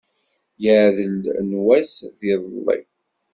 Iaɛdel 0.63 1.25
n 1.47 1.49
wass 1.65 1.93
d 2.17 2.19
yiḍelli. 2.27 2.79